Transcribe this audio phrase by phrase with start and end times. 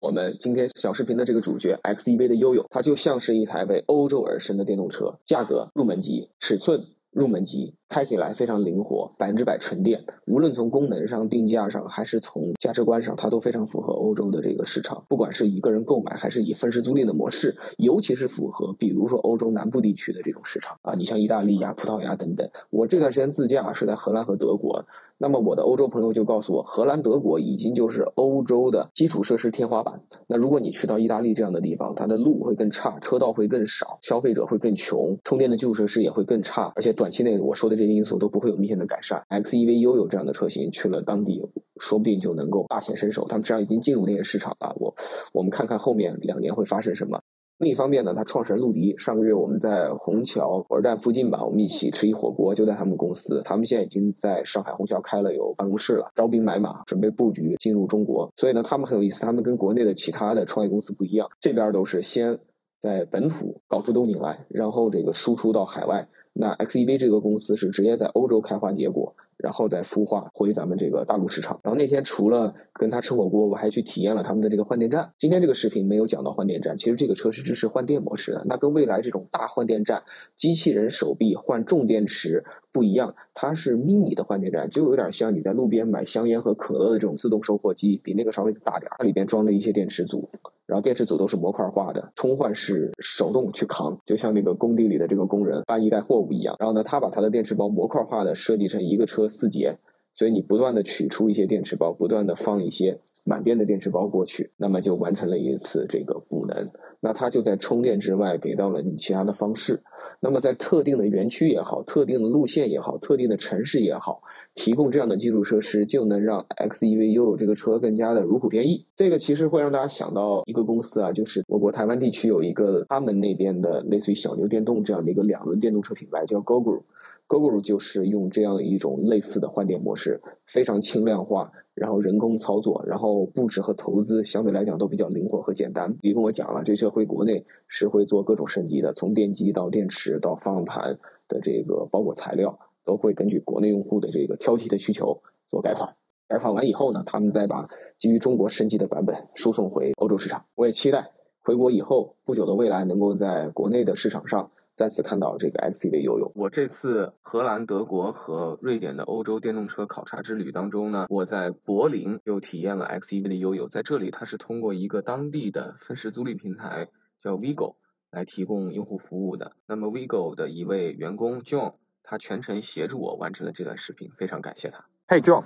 [0.00, 7.74] 我们今天小视频的这个主角 XEV 的悠悠，它就像是一台为欧洲而生的电动车，价格入门级，尺寸入门级。
[7.88, 15.04] 开起来非常灵活，百分之百纯电，无论从功能上、定价上，还是从价值观上，它都非常符合欧洲的这个市场。
[15.08, 22.50] 不管是一个人购买，还是以分时租赁的模式，尤其是符合，比如说欧洲南部地区的这种市场啊，你像意大利呀、葡萄牙等等。
[22.68, 24.84] 我这段时间自驾是在荷兰和德国，
[25.16, 30.02] 那么我的欧洲朋友就告诉我，荷兰、德国已经就是欧洲的基础设施天花板。
[30.26, 37.77] 那如果你去到意大利这样的地方，它的路会更差，车道会更少，消费者会更穷，充电的基础设施也会更差，而且短期内我说的。
[37.78, 39.24] 这些因素都不会有明显的改善。
[39.30, 41.40] XEVU 有这样的车型去了当地，
[41.80, 43.26] 说不定就能够大显身手。
[43.28, 44.76] 他们实际上已经进入那些市场了。
[44.76, 44.94] 我
[45.32, 47.22] 我们看看后面两年会发生什么。
[47.58, 53.42] 另一方面呢，他创始人陆迪上个月我们在虹桥火车站附近吧，我们一起吃一火锅，就在他们公司。
[53.44, 58.32] 他们现在已经在上海虹桥开了有办公室了，招兵买马，准备布局进入中国。
[58.36, 62.38] 所以呢，他们很有意思，他们跟国内的其他的创业公司不一样，这边都是先
[62.80, 66.08] 在本土搞出动静来，然后这个输出到海外。
[66.32, 71.60] 那 XEV 这个公司是直接在欧洲开花结果，然后再孵化回咱们这个大陆市场。
[71.62, 75.12] 然后那天除了跟他吃火锅，我还去体验了他们的这个换电站。
[75.18, 78.44] 今天这个视频没有讲到换电站，其实这个车是支持换电模式的。
[78.46, 80.02] 那跟未来这种大换电站、
[80.36, 90.28] 机器人手臂换重电池不一样，它是 mini 的换电站，就有点像你在路边买香烟和可乐的这种自动售货机，比那个稍微大点儿，它里边装了一些电池组。
[90.66, 96.56] 然后电池组都是模块化的，充换是手动去扛，就像那个工地里的这个工人搬一袋货物一样。
[96.58, 99.78] 然后呢，他把他的电池包模块化的设计成一个车四节，
[100.14, 106.70] 所以你不断的取出一些电池包，不断的放一些满电的电池包过去，那么就完成了一次这个补能。
[107.00, 109.82] 那它就在充电之外给到了你其他的方式。
[110.20, 114.22] 那么在特定的园区也好，特定的路线也好，特定的城市也好，
[114.54, 118.86] 提供这样的基础设施，就能让 XEV 拥有这个车更加的如虎添翼。
[118.96, 126.82] 这个其实会让大家想到一个公司啊，就是我国台湾地区有一个他们那边的类似于小牛电动这样的一个两轮电动车品牌，叫 Gogoro。
[127.28, 135.96] Gogoro 就是用这样一种类似的换电模式，非常轻量化，然后人工操作，然后布置和投资相对来讲都比较灵活和简单。
[136.02, 145.94] 你跟我讲了，这车回国内是会做各种升级的，从电机到电池到方向盘的这个包裹材料，都会根据国内用户的这个挑剔的需求做改款。
[146.26, 147.68] 改款完以后呢，他们再把
[147.98, 150.44] 基于中国升级的版本输送回欧洲市场。
[150.54, 154.50] 我也期待回国以后不久的未来，能够在国内的市场上。
[154.78, 156.30] 再次看到这个 XEV 悠悠。
[156.36, 163.66] 我这次荷兰、德国和瑞典的欧洲电动车考察之旅当中呢，我在柏林又体验了 XEV 的悠悠。
[163.68, 166.86] 在这里，它是通过一个当地的分时租赁平台
[167.20, 167.74] 叫 Vigo
[168.12, 169.50] 来提供用户服务的。
[169.66, 171.74] 那么 Vigo 的一位员工 John，
[172.04, 174.84] 他全程协助我完成了这段视频，非常感谢他。
[175.08, 175.42] Hey John，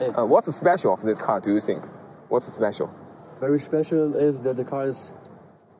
[0.00, 1.40] 呃，What's special of this car?
[1.40, 1.80] Do you think?
[2.28, 2.90] What's special?
[3.40, 5.12] Very special is that the car is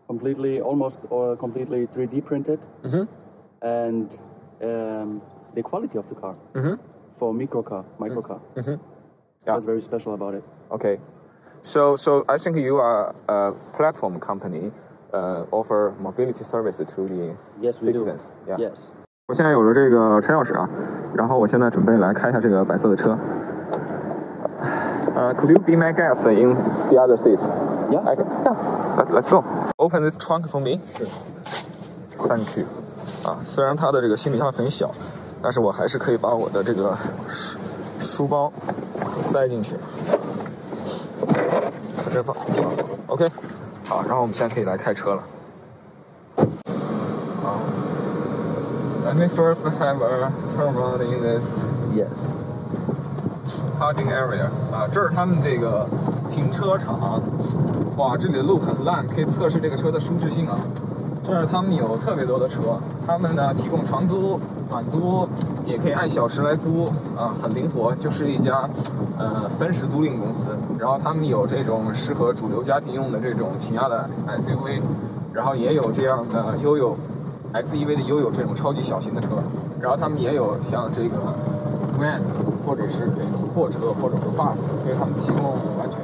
[0.08, 3.06] completely, almost or completely 3D printed, mm-hmm.
[3.62, 4.20] and
[4.62, 5.22] um,
[5.56, 6.76] the quality of the car mm-hmm.
[7.18, 8.42] for micro car, micro car.
[8.56, 8.72] Mm-hmm.
[8.72, 8.78] Yeah.
[9.54, 10.44] That's very special about it.
[10.72, 11.00] Okay,
[11.62, 14.72] so so I think you are a platform company,
[15.14, 18.34] uh, offer mobility service to the yes, we citizens.
[18.46, 18.52] Do.
[18.52, 18.70] Yeah.
[18.70, 18.92] Yes.
[19.28, 20.70] 我现在有了这个车钥匙啊，
[21.16, 23.18] 然后我现在准备来开一下这个白色的车。
[25.16, 26.54] Uh, could you be my guest in
[26.90, 27.44] the other seats?
[27.90, 28.04] Yeah.
[28.06, 28.24] Okay.
[28.44, 28.98] Yeah.
[28.98, 29.44] Let's let's go.
[29.79, 30.81] Open this trunk for me.
[32.27, 32.65] Thank you.
[33.23, 34.91] 啊，虽然它的这个行李箱很小，
[35.43, 36.97] 但是我还是可以把我的这个
[37.29, 37.59] 书
[38.01, 38.51] 书包
[39.23, 39.75] 塞进去。
[41.99, 42.35] 在这放。
[43.09, 43.29] OK。
[43.85, 45.23] 好，然后我们现在可以来开车了。
[47.43, 47.61] 好。
[49.05, 51.61] Let me first have a turn around in this.
[51.95, 52.17] Yes.
[53.79, 55.87] Parking area 啊，这是他们这个
[56.31, 57.21] 停车场。
[57.97, 60.59] 哇，这里的路很烂，可以测试这个车的舒适性啊。
[61.25, 65.27] 这儿他们有特别多的车，他们呢提供长租、短租，
[65.65, 66.85] 也可以按小时来租
[67.17, 68.69] 啊，很灵活，就是一家
[69.19, 70.49] 呃分时租赁公司。
[70.79, 74.83] 然后他们有这种适合主流家庭用的这种起亚的 SUV，
[75.33, 76.95] 然后也有这样的悠悠
[77.55, 79.29] XEV 的悠悠这种超级小型的车，
[79.81, 81.17] 然后他们也有像这个
[81.99, 82.21] Grand
[82.67, 85.96] 或者是这种货车或者是 bus，所以他们提供完全。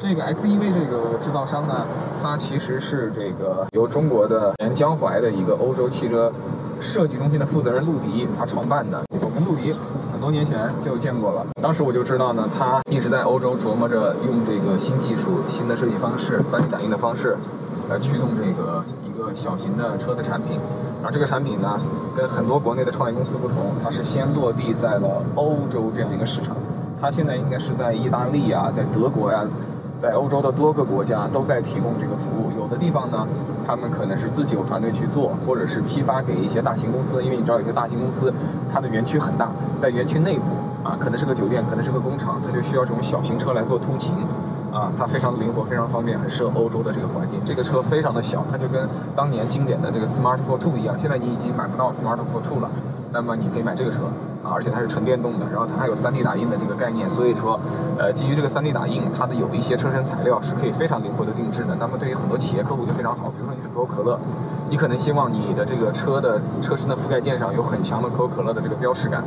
[0.00, 1.84] 这个 XEV 这个制造商呢，
[2.22, 6.32] 它其实是这个由中国的原江淮的一个欧洲汽车
[6.80, 9.02] 设计中心的负责人陆迪他创办的。
[9.20, 9.74] 我跟陆迪
[10.10, 17.36] 很多年前就见过了，当时我就知道呢，他一直在欧洲琢磨着用这个新技术、新的设计方式、3D 打印的方式
[17.90, 20.58] 来驱动这个一个小型的车的产品。
[21.02, 21.78] 然后这个产品呢，
[22.16, 26.56] 跟很多国内的创业公司不同，它是先落地在了欧洲这样一个市场。
[26.98, 29.42] 它现在应该是在意大利啊，在德国呀，
[30.00, 32.50] 在欧洲的多个国家都在提供这个服务。
[32.56, 33.26] 有的地方呢，
[33.66, 37.22] 他们可能是自己有团队去做，或者是批发给一些大型公司。
[37.22, 38.32] 因为你知道，有些大型公司
[38.72, 39.50] 它的园区很大，
[39.80, 40.44] 在园区内部
[40.82, 44.14] 啊，可能是个酒店，可能是个工厂，它就需要这种小型车来做通勤。
[44.72, 47.40] 啊，它非常灵活，非常方便，很适合欧洲的这个环境。
[47.44, 50.96] 这个车非常的小，它就跟当年经典的这个 Smart Fortwo 一样。
[50.96, 52.70] 现在你已经买不到 Smart Fortwo 了，
[53.12, 53.98] 那么你可以买这个车，
[54.52, 57.08] 而且它是纯电动的，然后它还有 3D 打印的这个概念。
[57.08, 57.58] 所以说，
[57.98, 61.76] 呃，基于这个 3D 打印，它的有一些车身材料是可以非常灵活的定制的。
[61.78, 64.18] 那么对于很多企业客户就非常好，比如说你是可口可乐，
[64.68, 69.24] 你可能希望你的这个车的车身的覆盖件上有很强的可口可乐的这个标识感。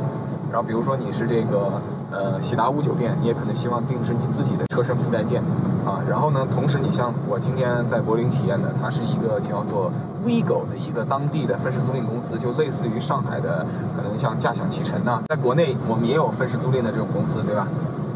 [0.52, 1.80] 然后比如说你是这个。
[2.10, 5.42] 呃，喜达屋酒店，你也可能希望定制你自己的车身覆盖件，
[5.84, 9.90] 啊，然后呢，同时你像我今天在柏林体验的，它是一个叫做
[10.24, 13.64] WeGo 的一个当地的分时租赁公司，就类似于上海的，
[13.96, 17.66] 可能像驾享其成呐，在国内我们也有分时租赁的这种公司，对吧？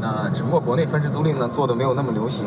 [0.00, 2.46] 那只不过国内分时租赁呢做的没有那么流行，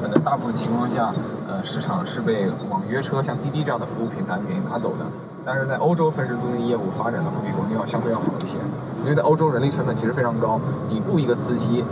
[0.00, 1.12] 可能大部分情况下，
[1.48, 5.04] 呃，市场是被网约车像滴滴这样的服务平台给拿走的。
[5.44, 8.58] 但是在欧洲分时租赁业务发展的会比国内要相对要好一些，
[9.02, 11.84] 因为在欧洲人力成本其实非常高，你雇一个司机，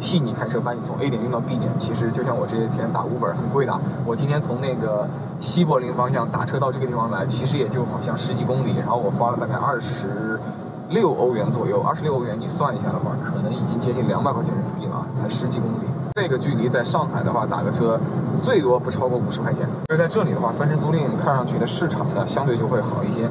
[0.00, 5.06] 替你开车把你从 A 点运到 B 点，其实就像我这些天打 Uber 很贵的，我今天从那个
[5.38, 10.40] 西柏林方向打车到这个地方来，其实也就好像十几公里，然后我花了大概二十
[10.88, 15.84] 六欧元左右，二十六欧元你算一下的话，可能已经接近两百块钱人民币了，才十几公里。
[16.14, 17.98] 这个距离在上海的话，打个车
[18.42, 19.68] 最多不超过五十块钱。
[19.86, 23.28] 所以在这里的话，分时租赁看上去的市场呢，相对就会好一些。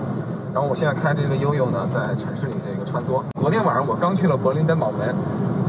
[0.53, 3.21] 然后我现在开这个悠悠呢，在城市里这个穿梭。
[3.39, 5.13] 昨天晚上我刚去了柏林登堡门，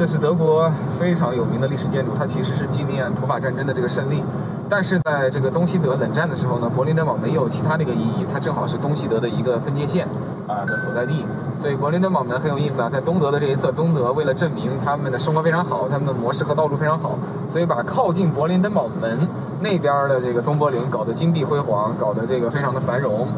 [0.01, 4.25] 这是德国非常有名的历史建筑，它其实是纪念普法战争的这个胜利。
[4.67, 10.09] 但是在这个东西德冷战的时候呢，柏林登堡没有其他的一个意义，它正好是东西德的一个分界线
[10.49, 11.27] 啊的所在地。
[11.59, 17.19] 所以柏林登堡门很有意思啊，在东德的这一侧，东德为了证明他们的生活非常好，他们的模式和道路非常好，
[17.51, 19.29] 所以把靠近柏林登堡门
[19.61, 23.29] 那边的这个东柏林搞得金碧辉煌，搞得这个非常的繁荣。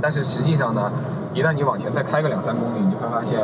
[0.00, 0.90] 但是实际上呢，
[1.34, 3.40] 一旦你往前再开个两三公里，你会发现，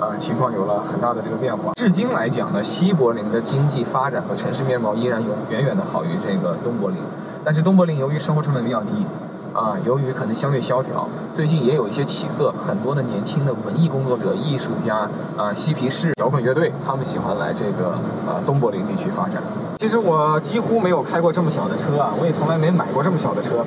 [0.00, 1.72] 呃，情况有了很大的这个变化。
[1.74, 6.98] 至今来讲呢，西柏林的经济发展和城市面貌依然有远远的好于这个东柏林，
[7.44, 9.06] 但是东柏林由于生活成本比较低。
[9.54, 17.88] 啊，由于可能相对萧条，最近也有一些起色，很多的年轻的文艺工作者、艺术家啊，嬉皮士、摇滚乐队，他们喜欢来这个
[18.24, 19.42] 啊东柏林地区发展。
[19.78, 23.64] 其实我几乎没有开过这么小的车啊，我也从来没买过这么小的车。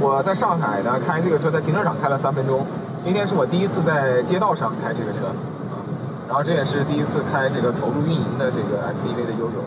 [0.00, 2.64] 我在上海呢开这个车，在停车场开了三分钟。
[3.08, 5.80] 今天是我第一次在街道上开这个车啊，
[6.28, 9.64] 然后这也是第一次开这个投入运营的这个 XEV 的悠悠。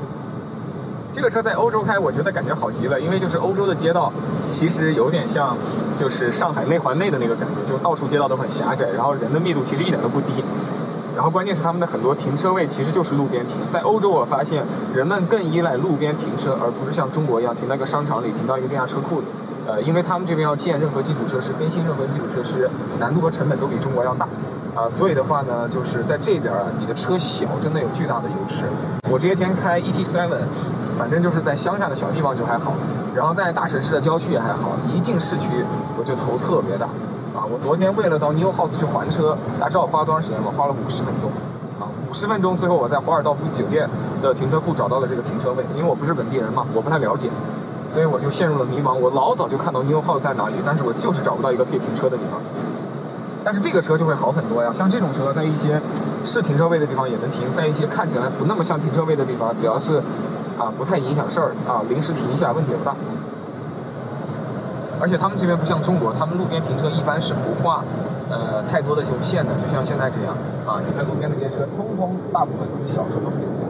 [1.12, 4.14] 这个车在欧洲开，我觉得感觉好极了，因为就是欧洲的街道，
[4.48, 5.58] 其实有点像，
[6.00, 10.44] 就是上海内环内的那个感觉，就到处街道都很狭窄，然后人的密度其实一点都不低，
[11.16, 13.56] 然后关键是他们的很多停车位其实就是路边停。
[13.74, 19.26] 在欧洲，我发现人们更依赖路边停车，而不是像中国一样停在一个商场里，停到一个地下车库里。
[19.68, 22.70] 呃，因为他们这边要建任何基础设施，更新任何基础设施，
[23.00, 24.28] 难度和成本都比中国要大。
[24.76, 28.66] 啊，所以的话呢，就是在这边啊，你的车小，真的有巨大的优势。
[29.10, 30.30] 我这些天开 ET7。
[30.98, 32.74] 反正就是在乡下的小地方就还好，
[33.16, 34.74] 然后在大城市的郊区也还好。
[34.94, 35.48] 一进市区
[35.98, 36.86] 我就头特别大，
[37.34, 37.42] 啊！
[37.50, 40.52] 我昨天为了到 New House 去还车，大家知道我花了多长时间吗？
[40.56, 41.32] 花了五十分钟，
[41.80, 43.90] 啊，五十分钟，最后我在华尔道夫酒店
[44.22, 45.66] 的停车库找到了这个停车位。
[45.76, 47.30] 因为我不是本地人嘛，我不太了解，
[47.94, 48.94] 所以我就陷入了迷茫。
[48.94, 52.40] 我老早就看到 New House 在哪里，但是我就是找不到一个可以停车的地方。
[53.44, 55.82] 但是这个车就会好很多呀，像这种车在一些
[56.24, 60.02] 是停车位的地方也能停，在一些看起来不那么像停车位的地方，只要是。
[60.60, 62.94] 啊，不太影响事儿啊，临时停一下问题也不大。
[65.00, 67.84] 而且他们这边不像中国，他们路边停车一般是不画
[68.30, 73.61] 呃太多的这种线的，就像现在这样啊，你看路边那些车，通通大部分都是小车，都是停车。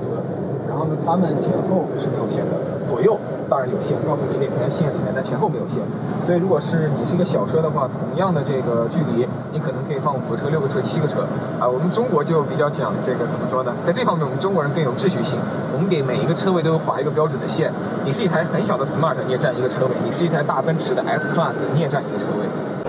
[0.72, 2.56] 然后呢，他们前后是没有线的，
[2.88, 3.20] 左右。
[3.51, 5.84] 当然有线，告诉你那条线里面，但前后没有线。
[6.25, 11.28] 所以如果是你是一个小车的话，同样的这个距离，你可能可以放五个车、六个车、七个车。
[11.60, 13.75] 啊，我们中国就比较讲这个怎么说呢？
[13.84, 15.38] 在这方面，我们中国人更有秩序性。
[15.75, 17.70] 我们给每一个车位都划一个标准的线。
[18.06, 22.48] 你是一台很小的 Smart，你也占一个车位；你是一台大奔驰的 S Class，你也占一个车位。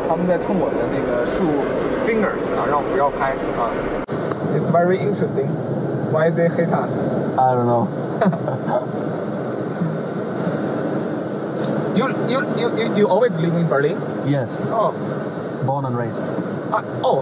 [0.09, 1.43] 他们在冲我的那个竖
[2.07, 3.67] fingers 啊，让我不要拍啊。
[4.55, 5.51] It's very interesting.
[6.13, 6.93] Why they hate us?
[7.39, 7.89] I don't know.
[11.97, 13.99] You, you, you, you always live in Berlin?
[14.27, 14.57] Yes.
[14.69, 14.93] Oh.
[15.67, 16.21] Born and raised.
[16.73, 17.21] Uh, oh,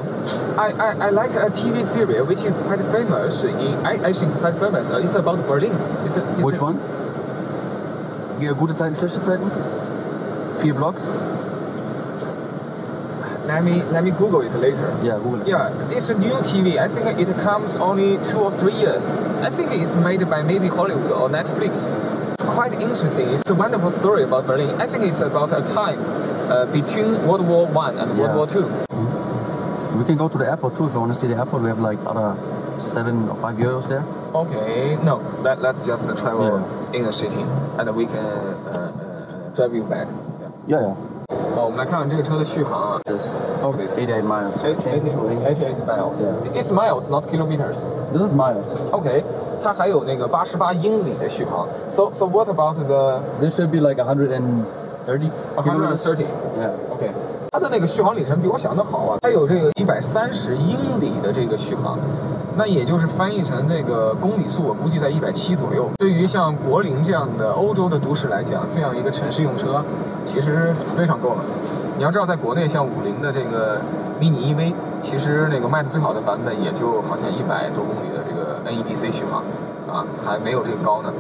[0.57, 4.33] I, I, I like a TV series which is quite famous in, I, I think
[4.35, 4.91] quite famous.
[4.93, 5.73] Uh, it's about Berlin.
[6.07, 6.63] Is it, is Which it?
[6.63, 6.79] one?
[8.41, 9.51] Ja, gute Zeiten, schlechte Zeiten?
[10.61, 11.11] Vier Blocks?
[13.47, 14.89] Let me let me Google it later.
[15.03, 15.49] Yeah, Google it.
[15.49, 16.79] Yeah, it's a new TV.
[16.79, 19.11] I think it comes only two or three years.
[19.43, 21.91] I think it's made by maybe Hollywood or Netflix.
[22.35, 23.29] It's quite interesting.
[23.31, 24.81] It's a wonderful story about Berlin.
[24.81, 25.99] I think it's about a time
[26.51, 28.37] uh, between World War One and World Yeah.
[28.37, 28.67] War Two.
[29.99, 31.63] We can go to the airport too if you want to see the airport.
[31.63, 32.37] We have like other
[32.81, 34.05] seven or five euros there.
[34.35, 37.41] Okay, no, let, let's just travel in the city
[37.79, 40.07] and we can uh, uh, drive you back.
[40.09, 40.51] Yeah.
[40.69, 41.20] Yeah, yeah.
[41.56, 43.00] 哦，我们来看看这个车的续航啊。
[43.06, 43.30] This
[43.64, 43.98] Oh, this.
[43.98, 44.62] 88 miles.
[44.62, 45.02] 88
[45.46, 46.22] 88 miles.
[46.22, 46.60] Yeah.
[46.62, 47.86] It's miles, not kilometers.
[48.14, 48.68] This is miles.
[48.92, 49.24] OK，
[49.64, 51.68] 它还有那个八十八英里的续航。
[51.90, 54.66] So so what about the This should be like 130
[55.06, 55.32] 130?
[55.64, 56.06] kilometers.
[56.60, 56.72] Yeah.
[56.94, 57.12] OK，
[57.52, 61.98] 它的那个续航里程比我想的好啊，它有这个一百三十英里的这个续航，
[62.57, 65.89] 那也就是翻译成这个公里数，我估计在一百七左右。
[65.99, 69.83] 对于像柏林这样的欧洲的都市来讲，这样一个城市用车，
[70.27, 71.45] 其实非常够了。
[71.97, 73.81] 你要知道，在国内像五菱的这个
[74.21, 79.43] mini EV，其实那个卖的最好的版本也就好像一百多公里的这个 NEDC 续航，
[79.89, 81.13] 啊，还没有这个高呢。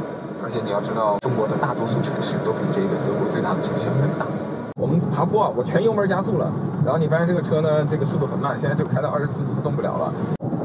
[0.43, 4.27] 而且你要知道，中国的大多数城市都比这个德国最大的城市要更大。
[4.77, 6.51] 我们爬坡啊，我全油门加速了，
[6.85, 10.13] 然后你发现这个车呢，这个速度很慢，现在就开到二十四度就动不了了。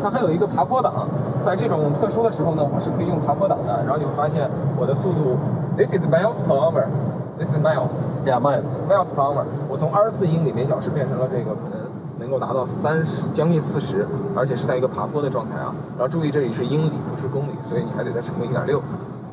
[0.05, 1.07] 它还有一个爬坡档，
[1.43, 3.83] 在这种特殊的时候呢，我是可以用爬坡档的。
[3.83, 4.47] 然后你会发现
[4.77, 5.35] 我的速度
[5.75, 7.89] ，this is miles per hour，this is miles。
[8.24, 8.69] Yeah, miles.
[8.88, 15.74] miles per hour，我从二十四英里每小时变成了这个可能能够达到三十，将近四十，而且是在一个爬坡的状态啊。
[15.97, 18.77] 然后注意这里是英里，不是公里，所以你还得再乘个一点六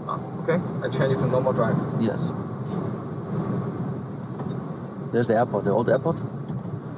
[0.07, 0.17] 啊。
[0.43, 1.77] OK，I、change to normal drive。
[2.01, 2.17] Yes.
[5.13, 6.17] There's the airport, the old airport.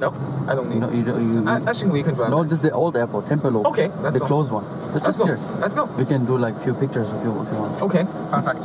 [0.00, 0.14] No,
[0.48, 0.80] I don't need.
[0.80, 2.30] No, you, you, you I, I think we can drive.
[2.30, 3.66] no, this is the old airport, Tempelhof.
[3.66, 4.26] Okay, let's the go.
[4.26, 4.64] closed one.
[4.82, 5.26] It's Let's just go.
[5.26, 5.38] here.
[5.60, 5.84] Let's go.
[5.98, 7.82] We can do like few pictures if you, if you want.
[7.82, 8.64] OK, perfect。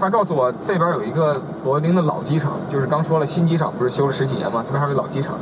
[0.00, 4.62] 他告诉我这边有一个柏林的老机场，就是刚说了新机场不是修了十几年吗？
[4.62, 5.34] 这边还有个老机场。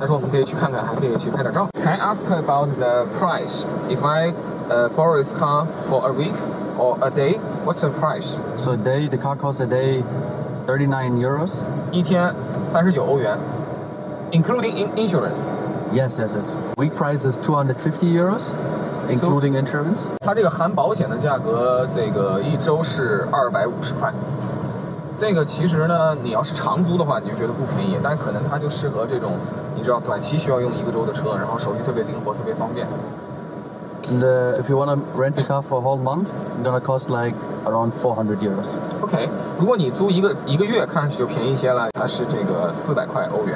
[0.00, 1.68] 他说我们可以去看看，还可以去拍点照。
[1.74, 3.66] Can I ask about the price?
[3.88, 4.32] If I
[4.70, 6.34] uh, borrow this car for a week
[6.78, 8.38] or a day, what's the price?
[8.56, 10.02] So a day, the car costs a day
[10.66, 11.50] 39 euros.
[11.92, 12.34] 一天
[12.64, 13.36] 三十九欧元
[14.32, 15.46] ，including in insurance。
[15.92, 16.46] Yes, yes, yes.
[16.76, 18.54] Week price is 250 euros,
[19.08, 20.06] including insurance.
[20.20, 24.12] 它这个含保险的价格，这个一周是二百五十块。
[25.16, 29.32] 这个其实呢，你要是长租的话，你就觉得不便宜，但可能它就适合这种，
[29.74, 32.86] 你知道短期需要用一个周的车，然后手续特别灵活，特别方便。
[34.04, 36.80] And uh, if you want to rent a car for a whole month, it's gonna
[36.80, 37.34] cost like
[37.66, 38.68] around 400 euros.
[39.05, 43.55] OK，如果你租一个一个月，看上去就便宜些了，它是这个四百块欧元。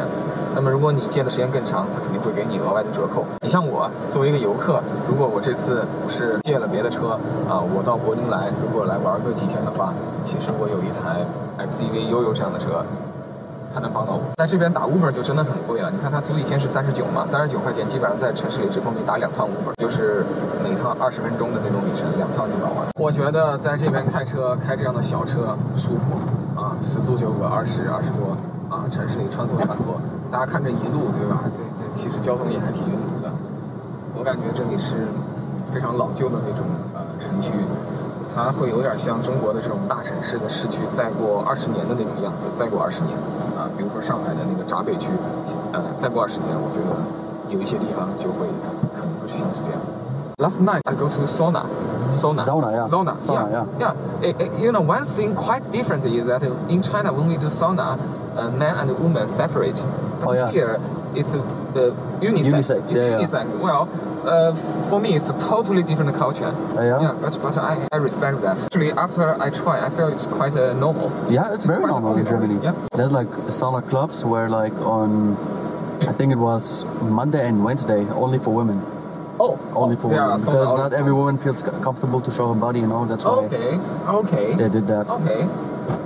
[0.53, 3.25] 那么如果你借的时间更长，它肯定会给你额外的折扣。
[3.41, 7.17] 你像我作为一个游客，如果我这次不是借了别的车
[7.49, 9.91] 啊，我到柏林来，如果来玩个几天的话，
[10.23, 11.25] 其实我有一台
[11.57, 12.85] XEV 悠悠这样的车，
[13.73, 14.21] 他能帮到我。
[14.37, 20.25] 在这边打 Uber 就真的很贵了，你看他租一天是三十九嘛，三十九块钱基本上在城市里只够你打两趟 Uber，就是
[20.63, 22.87] 每趟二十分钟的那种里程，两趟就搞完。
[22.95, 26.19] 我觉得在这边开车开这样的小车舒服
[26.59, 28.35] 啊，时速就个二十二十多
[28.69, 29.95] 啊，城市里穿梭穿梭，
[30.31, 31.43] 大家看这一路对吧？
[31.55, 33.31] 这这其实交通也还挺拥堵的。
[34.15, 35.07] 我感觉这里是
[35.71, 37.53] 非常老旧的那种呃城区，
[38.33, 43.17] 它会有点像中国的这种大城市的市区，再过二十年的那种样子，再过二十年
[43.57, 45.11] 啊，比如说上海的那个闸北区，
[45.73, 46.95] 呃，再过二十年，我觉得
[47.49, 48.45] 有一些地方就会
[48.95, 49.81] 可能会是像是这样。
[50.37, 51.63] Last night I go to sauna.
[52.13, 52.45] Sauna.
[52.45, 52.87] Sauna, yeah.
[52.87, 53.13] Sauna.
[53.21, 53.65] Sauna, yeah.
[53.77, 53.93] Yeah.
[54.23, 57.49] Eh, eh, you know, one thing quite different is that in China, when we do
[57.49, 57.97] sauna,
[58.37, 59.83] uh, man and woman separate.
[60.21, 60.51] But Oh, yeah.
[60.51, 60.79] Here,
[61.15, 61.33] it's
[61.77, 62.51] uh, unisex.
[62.51, 63.25] Unisex, It's yeah, yeah.
[63.25, 63.59] unisex.
[63.59, 63.89] Well,
[64.25, 64.53] uh,
[64.89, 66.51] for me, it's a totally different culture.
[66.53, 67.01] Oh, yeah?
[67.01, 68.57] Yeah, but, but I, I respect that.
[68.63, 71.09] Actually, after I try, I feel it's quite uh, normal.
[71.31, 72.47] Yeah, it's very quite normal in normal.
[72.47, 72.63] Germany.
[72.63, 72.87] Yeah.
[72.95, 75.37] There's like sauna clubs where like on,
[76.07, 78.81] I think it was Monday and Wednesday, only for women.
[79.41, 80.39] Oh, Only for yeah, women.
[80.41, 83.77] Because not every woman feels comfortable to show her body, you know, that's why Okay,
[84.19, 84.53] okay.
[84.55, 85.07] they did that.
[85.09, 85.47] OK，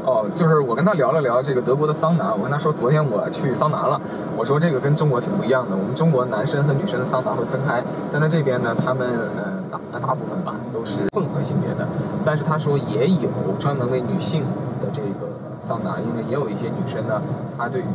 [0.05, 4.00] 哦，就是我跟他聊了聊这个德国的桑拿，我跟他说昨天我去桑拿了，
[4.36, 7.81] 我说这个跟中国挺不一样的，我们中国男生和女生的桑拿会分开，
[8.12, 9.07] 但在这边呢，他们
[9.38, 11.88] 呃大大部分吧都是混合性别的，
[12.25, 14.43] 但是他说也有专门为女性
[14.81, 15.31] 的这个
[15.62, 17.22] 桑拿，因为也有一些女生呢，
[17.57, 17.86] 她对于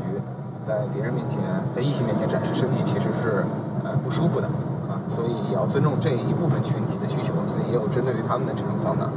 [0.64, 1.40] 在别人面前，
[1.74, 3.44] 在异性面前展示身体其实是
[3.84, 4.48] 呃不舒服的
[4.88, 9.10] 啊，所以也要尊重这一部分群体的需求，所以也有针对于他们的这种桑拿。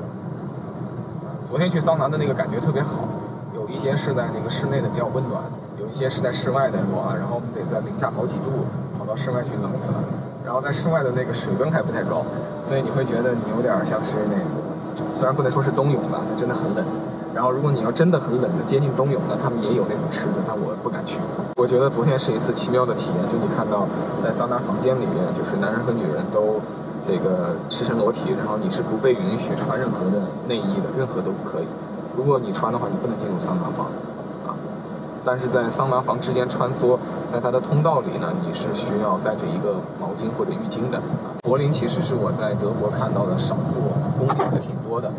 [1.51, 3.03] 昨天去桑拿的那个感觉特别好，
[3.53, 5.43] 有一些是在那个室内的比较温暖，
[5.77, 8.63] 有一些是在室外的哇，然后我们得在零下好几度
[8.97, 9.99] 跑到室外去冷死了，
[10.45, 12.23] 然后在室外的那个水温还不太高，
[12.63, 16.85] 所以你会觉得你有点像是那个，虽然不能说是冬泳吧，它真的很冷，
[17.35, 21.19] 然后如果你要真的很冷的接近冬泳呢，他们也有那种吃的，但我不敢去。
[21.57, 23.85] 我觉得昨天是一次奇妙的体验，就你看到
[24.23, 26.61] 在桑拿房间里面，就是男人和女人都
[27.03, 31.65] 这个赤身裸体，然后你是不被允许穿任何的内衣的，任何都不可以。
[32.15, 33.87] 如果你穿的话，你不能进入桑拿房
[34.45, 34.53] 啊。
[35.23, 36.97] 但是在桑拿房之间穿梭，
[37.31, 41.01] 在它的通道里呢，你是需要带着一个毛巾或者浴巾的。
[41.43, 43.81] 柏林其实是我在德国看到的少数
[44.17, 45.11] 公园还挺多的。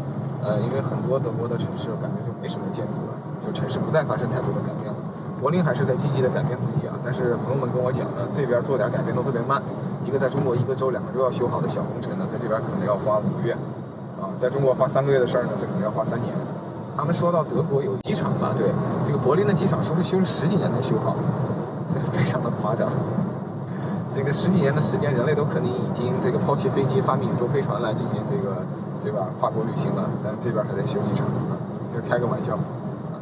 [0.42, 3.14] 呃，因为很多德国的城市感觉就没什么建筑了，
[3.46, 4.98] 就城市不再发生太多的改变了。
[5.40, 9.62] 柏林还是在积极的改变自己啊，但是朋友们跟我讲呢，这边做点改变都特别慢。
[10.04, 13.52] 一个在中国一个周、两个周要修好的小工程呢，在这边可能要花五个月，
[14.20, 16.32] 啊，在中国花三个月的事儿呢，这可能要花三年。
[16.96, 18.54] 他们说到德国有机场吧？
[18.56, 18.68] 对，
[19.04, 21.16] 这个柏林的机场说是修了十几年才修好，
[21.88, 22.88] 这个非常的夸张。
[24.14, 28.56] 这个十几年的时间，人类都可能已经这个抛弃飞机，发明宇宙飞船来进行这个。
[29.02, 29.26] 对吧？
[29.40, 31.58] 跨国旅行了，但这边还在修机场啊，
[31.92, 33.18] 就是开个玩笑啊。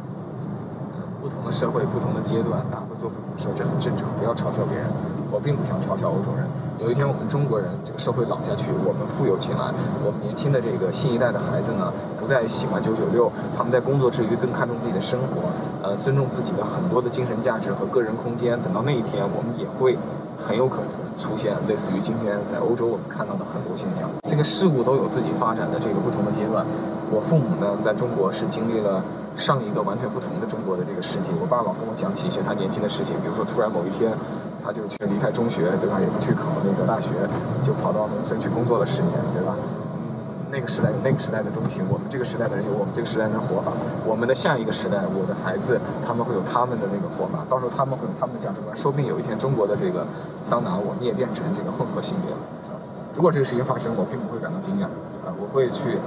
[1.19, 4.85] 不同的社会，不同的阶段，大家会做不同的事，这很正常，不要嘲笑别人。
[5.31, 6.45] 我并不想嘲笑欧洲人。
[6.81, 9.69] 有一天我们中国人这个社会老下去，我们富有起来，
[10.03, 15.53] 我们年轻的这个新一代的孩子呢，不再喜欢九九六，他们在工作之余更看重自己的生活，
[15.85, 18.59] 呃，尊重自己的很多的精神价值和个人空间。
[18.63, 19.95] 等到那一天，我们也会
[20.37, 20.89] 很有可能。
[21.19, 26.65] 出现类似于今天在欧洲我们看到的很多现象，这个事物都有自己发展的这个不同的阶段。
[27.11, 29.03] 我父母呢，在中国是经历了
[29.37, 31.29] 上一个完全不同的中国的这个世界。
[31.37, 34.09] 我爸老跟我讲起一些他年轻的事情，比如说突然某一天，
[34.63, 35.99] 他就去离开中学，对吧？
[35.99, 37.11] 也不去考那个大学，
[37.63, 39.55] 就跑到农村去工作了十年，对吧？
[40.51, 43.71] 那个时代有那个时代的东西，我们这个时代的人有我们这个时代的活法。
[44.05, 48.75] 我们的下一个时代，我的孩子他们会有他们的那个活法，到时候他们会有他们的价值观。
[48.75, 50.05] 说不定有一天中国的这个
[50.43, 52.37] 桑拿，我们也变成这个混合性别了。
[53.15, 54.83] 如果这个事情发生，我并不会感到惊讶
[55.23, 55.97] 啊，我会去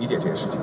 [0.00, 0.58] 理解这些事情。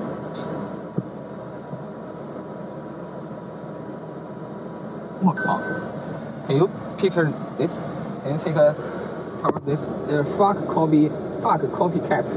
[5.23, 5.59] 我靠
[6.47, 6.67] 很有
[7.00, 7.82] picture this?
[8.22, 8.74] Can you take a
[9.42, 9.88] cover this?
[10.36, 11.10] Fuck Kobe.
[11.46, 12.36] fuck copycats，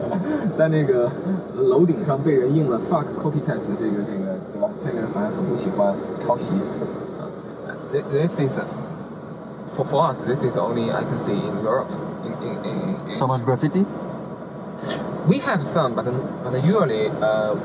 [0.57, 1.09] 在那个
[1.55, 4.69] 楼顶上被人印了 fuck copycats 这个这个对吧？
[4.83, 6.53] 这个好像很不喜欢抄袭。
[8.11, 8.59] This is
[9.75, 10.21] for for us.
[10.23, 11.87] This is only I can see in Europe.
[12.25, 13.09] In in in.
[13.09, 13.85] in so much graffiti.
[15.27, 16.05] We have some, but
[16.43, 17.55] but usually uh,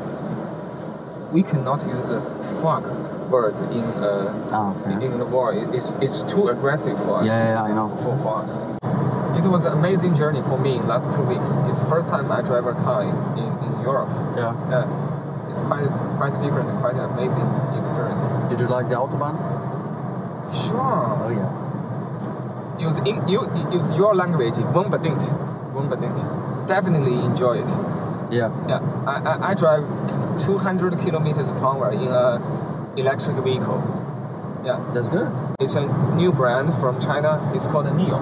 [1.33, 2.21] we cannot use the
[2.63, 2.85] fuck
[3.34, 5.06] words in uh oh, okay.
[5.06, 5.52] in the war.
[5.74, 7.26] It's it's too aggressive for us.
[7.26, 7.90] Yeah, yeah, I know.
[8.06, 8.62] For for us.
[9.34, 11.50] It was an amazing journey for me last two weeks.
[11.68, 14.14] It's the first time I drive a car in, in, in Europe.
[14.38, 14.54] Yeah.
[14.70, 15.50] Yeah.
[15.50, 15.90] It's quite
[16.22, 17.50] quite different, quite an amazing
[17.82, 18.30] experience.
[18.50, 19.36] Did you like the autobahn?
[20.54, 21.02] Sure.
[21.26, 21.50] Oh yeah.
[22.78, 23.42] Use in, you
[23.74, 25.26] use your language, unbedingt,
[25.74, 26.22] unbedingt.
[26.68, 27.72] Definitely enjoy it.
[28.32, 28.50] Yeah.
[28.68, 28.82] Yeah.
[29.06, 29.84] I, I, I drive
[30.46, 32.40] 200 kilometers per hour in a
[32.98, 33.82] electric vehicle.
[34.66, 34.80] Yeah.
[34.94, 35.32] That's good.
[35.60, 37.52] It's a new brand from China.
[37.54, 38.20] It's called a NIO.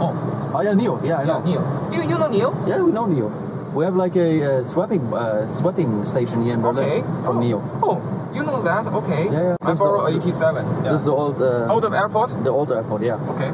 [0.54, 1.06] Oh yeah, NIO.
[1.06, 1.44] Yeah, I know.
[1.46, 1.94] Yeah, NIO.
[1.94, 2.68] You, you know NIO?
[2.68, 3.74] Yeah, we know NIO.
[3.74, 7.02] We have like a, swapping uh, swapping station here in Berlin okay.
[7.24, 7.42] from oh.
[7.42, 7.62] NIO.
[7.84, 8.88] Oh, you know that?
[8.88, 9.26] Okay.
[9.26, 9.56] Yeah, yeah.
[9.62, 10.66] I borrow 87.
[10.66, 10.82] Yeah.
[10.84, 11.42] This is the old.
[11.42, 12.44] Uh, old airport.
[12.44, 13.04] The old airport.
[13.04, 13.16] Yeah.
[13.36, 13.52] Okay.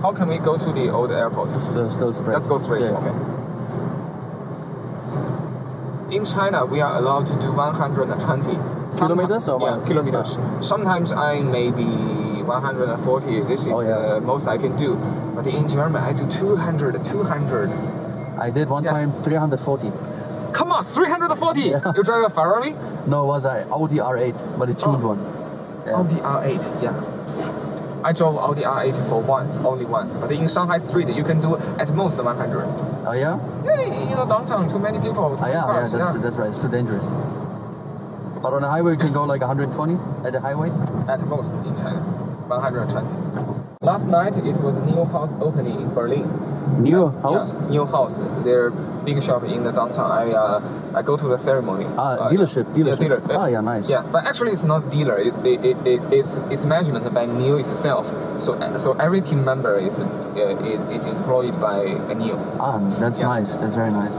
[0.00, 1.50] How can we go to the old airport?
[1.50, 2.32] Still, still straight.
[2.32, 2.82] Let's go straight.
[2.82, 2.98] Yeah.
[2.98, 3.12] Okay.
[6.16, 8.71] In China, we are allowed to do 120
[9.06, 10.38] kilometers or yeah, kilometers.
[10.60, 11.84] Sometimes I may be
[12.42, 13.40] 140.
[13.42, 14.14] This is oh, yeah.
[14.14, 14.96] the most I can do.
[15.34, 17.70] But in Germany, I do 200, 200.
[18.38, 18.92] I did one yeah.
[18.92, 19.90] time 340.
[20.52, 21.60] Come on, 340!
[21.60, 21.92] Yeah.
[21.96, 22.72] You drive a Ferrari?
[23.06, 25.14] No, it was an Audi R8, but a tuned oh.
[25.14, 25.20] one.
[25.86, 25.94] Yeah.
[25.94, 28.02] Audi R8, yeah.
[28.04, 30.16] I drove Audi R8 for once, only once.
[30.16, 32.64] But in Shanghai street, you can do at most 100.
[33.06, 33.38] Oh yeah?
[33.64, 35.36] Yeah, in the downtown, too many people.
[35.36, 36.50] Too oh, yeah, cars, yeah, that's, yeah, that's right.
[36.50, 37.06] It's too dangerous.
[38.42, 39.94] But on the highway, you can go like 120
[40.26, 40.70] at the highway?
[41.08, 42.00] At most in China,
[42.48, 43.62] 120.
[43.82, 46.24] Last night, it was a new house opening in Berlin.
[46.82, 47.52] NIO house?
[47.52, 48.16] Yeah, NIO house.
[48.44, 48.70] Their
[49.04, 50.62] big shop in the downtown area.
[50.94, 51.86] I go to the ceremony.
[51.96, 53.00] Ah, uh, dealership, dealership.
[53.00, 53.22] Yeah, dealer.
[53.30, 53.88] Ah, yeah, nice.
[53.88, 55.18] Yeah, but actually it's not dealer.
[55.18, 58.06] It, it, it, it it's, it's management by New itself.
[58.40, 62.38] So so every team member is uh, is, is employed by a NIO.
[62.58, 63.56] Ah, that's nice.
[63.56, 64.18] That's very nice.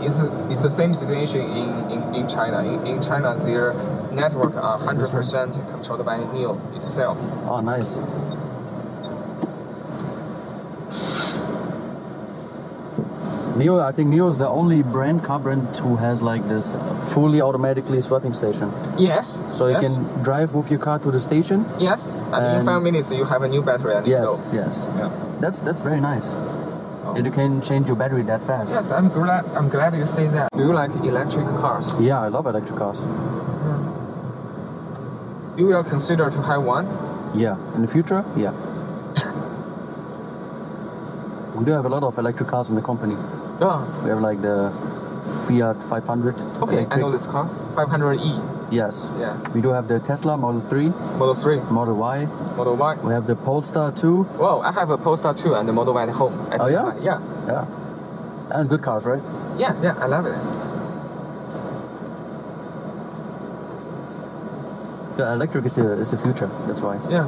[0.00, 2.62] It's, it's the same situation in, in, in China.
[2.62, 3.74] In, in China, their
[4.12, 7.18] network uh, are 100% controlled by NIO itself.
[7.48, 7.96] Oh, nice.
[13.56, 16.76] Neo, I think Neo is the only brand, car brand, who has like this
[17.08, 18.70] fully automatically swapping station.
[18.98, 19.40] Yes.
[19.50, 19.82] So yes.
[19.82, 21.64] you can drive with your car to the station.
[21.78, 24.40] Yes, and, and in five minutes you have a new battery and yes, you go.
[24.52, 25.10] Yes, Yeah.
[25.40, 26.34] That's that's very nice.
[27.14, 28.70] You can change your battery that fast.
[28.72, 29.44] Yes, I'm glad.
[29.56, 30.50] I'm glad you say that.
[30.52, 31.94] Do you like electric cars?
[32.00, 33.00] Yeah, I love electric cars.
[35.58, 36.86] You will consider to have one.
[37.34, 38.52] Yeah, in the future, yeah.
[41.54, 43.16] We do have a lot of electric cars in the company.
[43.60, 43.84] Yeah.
[44.02, 44.70] We have like the
[45.48, 46.34] Fiat 500.
[46.62, 47.48] Okay, I know this car.
[47.74, 48.55] 500e.
[48.70, 49.10] Yes.
[49.18, 49.38] Yeah.
[49.54, 52.24] We do have the Tesla Model 3, Model 3, Model Y.
[52.56, 52.96] Model Y.
[53.04, 54.22] We have the Polestar 2.
[54.38, 56.34] Well, I have a Polestar 2 and the Model Y at home.
[56.52, 56.94] At Oh, yeah?
[57.00, 57.20] Yeah.
[57.46, 57.66] Yeah.
[58.50, 59.22] And good cars, right?
[59.56, 60.44] Yeah, yeah, I love this.
[65.16, 66.50] The electric is the, is the future.
[66.66, 66.98] That's why.
[67.08, 67.26] Yeah.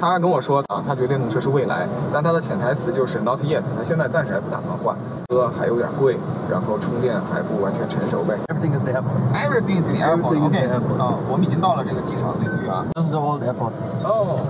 [0.00, 4.96] 他跟我说啊，他觉得电动车是未来，但他的潜台词就是 not yet，他现在暂时还不打算换，
[5.28, 6.16] 车还有点贵，
[6.50, 8.34] 然后充电还不完全成熟呗。
[8.48, 9.20] Everything is the airport.
[9.36, 10.32] Everything is the airport.
[10.32, 11.02] Everything is OK，the airport.
[11.02, 12.86] 啊，我们已经到了这个机场领域啊。
[12.94, 13.72] This is the old airport.
[14.02, 14.40] Oh.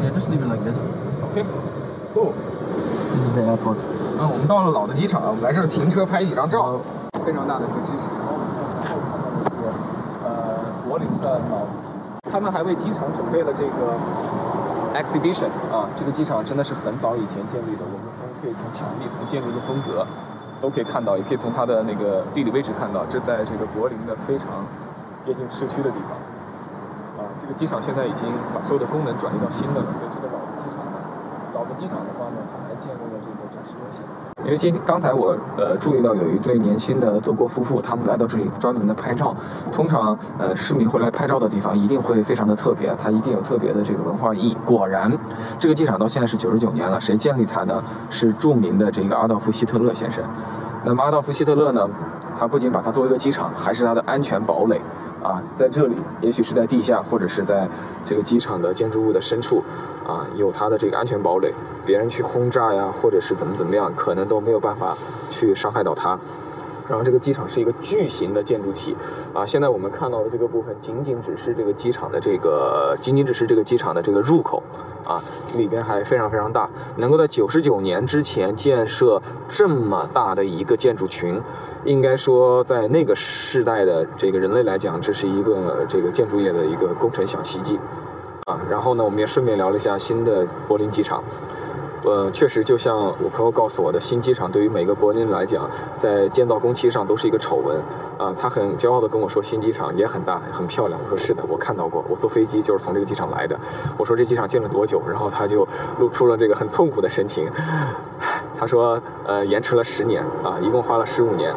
[0.00, 0.62] Yeah, just leave it like。
[0.62, 0.78] This
[3.18, 3.82] is the airport.
[4.20, 6.78] 嗯，我们到了老的机场，我们来这儿停车拍几张照，
[7.26, 8.06] 非常大的一个支持。
[8.14, 8.46] 然后我们
[9.10, 9.74] 看到这个
[10.22, 11.66] 呃柏林的老，
[12.30, 13.98] 他们还为机场准备了这个
[14.94, 20.06] exhibition 啊，这个机场真的是很早以前建立的，我们从可以从墙壁、从建筑的风格
[20.62, 24.64] 都可以看到，也可以从它的那个地理位置看到，这在这个柏林的非常
[25.26, 26.14] 接近市区的地方。
[27.18, 30.96] 啊，这个机场现在已经把所有的功能转移到新的了，所以这个老的机场呢，
[31.52, 34.02] 老的机场的话呢，它还建立了这个展示中心。
[34.44, 39.34] 因为今刚才我呃注意到有一对年轻的德国夫妇，他们来到这里专门的拍照。
[39.72, 44.56] 通常呃市民会来拍照的地方一定会非常的特别，它一定有特别的这个文化意义。
[44.66, 45.10] 果然，
[45.58, 47.82] 这个机场到现在是九十九年了，谁建立它呢？
[48.10, 50.22] 是著名的这个阿道夫·希特勒先生。
[50.84, 51.88] 那么阿道夫·希特勒呢，
[52.38, 54.78] 他不仅把它作为一个机场，还是它的安全堡垒。
[55.24, 57.66] 啊，在这里，也许是在地下，或者是在
[58.04, 59.64] 这个机场的建筑物的深处，
[60.06, 61.52] 啊，有它的这个安全堡垒，
[61.86, 64.94] 别人去轰炸呀，或者是怎么怎么样，可能都没有办法
[65.30, 66.18] 去伤害到它。
[66.86, 68.94] 然后这个机场是一个巨型的建筑体，
[69.32, 74.62] 啊，现在我们看到的这个部分仅仅只是这个机场的这个，仅仅只是这个机场的这个入口，
[75.06, 75.18] 啊，
[75.56, 81.40] 里边还非常非常大，能够在九十九年之前建设这么大的一个建筑群，
[81.84, 87.78] 应该说在那个时代的这个人类来讲，这是一个这个建筑业的一个工程小奇迹，
[88.46, 91.22] 啊，然后呢，我们也顺便聊了一下新的柏林机场。
[92.06, 97.78] 呃，确实，就像我朋友告诉我的，新机场对于每个柏林来讲，在建造工期上都是一个丑闻
[98.18, 98.30] 啊。
[98.38, 101.00] 他很骄傲地跟我说，新机场也很大，很漂亮。
[101.02, 103.58] 我说是的，我看到过，我坐飞机就是从这个机场来的。
[103.96, 105.00] 我说这机场建了多久？
[105.08, 105.66] 然后他就
[105.98, 107.48] 露出了这个很痛苦的神情。
[108.58, 111.54] 他说，呃，延迟了十年啊，一共花了十五年。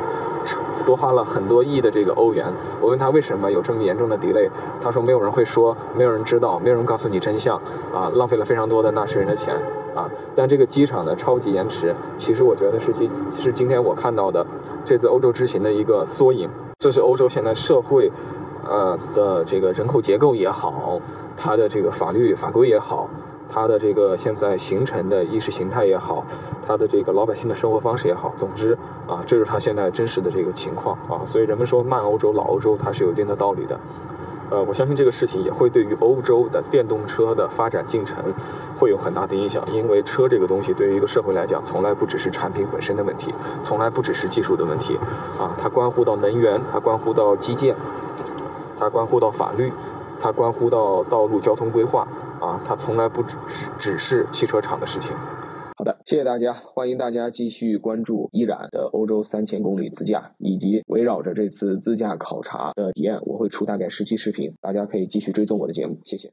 [0.86, 2.46] 多花了很多亿的这个欧元。
[2.80, 7.58] 我问他为什么有这么严重的 delay，他说没有人会说，没有人知道，没有人告诉你真相
[7.94, 9.54] 啊，浪费了非常多的纳税人的钱
[9.94, 10.10] 啊。
[10.34, 14.46] 但这个机场的超级延迟，其实我觉得是今是今天我看到的
[14.86, 16.50] 这次欧洲之行的一个缩影。
[16.80, 18.10] 这是欧洲现在社会，
[18.66, 21.02] 呃的这个人口结构也好，
[21.36, 23.10] 它的这个法律法规也好。
[23.50, 26.26] 它的这个现在形成的意识形态也好，
[26.66, 31.26] 它的这个老百姓的生活方式也好，总之啊，这是它现在真实的这个情况啊。
[31.26, 33.80] 所以人们说慢欧洲、老欧洲，它是有一定的道理的。
[34.50, 38.18] 呃，我相信这个事情也会对于欧洲的电动车的发展进程
[38.78, 44.98] 会有很大的影响，因为车这个东西对于一个社会来讲，从来不只是产品本身的问题，从来不只是技术的问题
[45.38, 47.76] 啊，它关乎到能源，它关乎到基建，
[48.80, 49.70] 它关乎到法律，
[50.18, 52.08] 它关乎到道路交通规划。
[52.40, 55.16] 啊，它从来不只是只是汽车厂的事情。
[55.76, 66.32] 好的，谢谢大家，欢迎大家继续关注依然的欧洲三千公里自驾，以及围绕着这次自驾考察的体验，我会出大概十期视频，大家可以继续追踪我的节目，谢谢。